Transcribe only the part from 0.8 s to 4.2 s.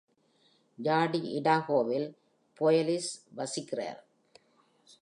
ஜோடி இடாஹோவின் போயஸில் வசிக்கிறார்.